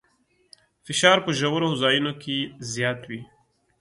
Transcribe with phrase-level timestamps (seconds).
[0.85, 2.37] فشار په ژورو ځایونو کې
[2.73, 3.21] زیات وي.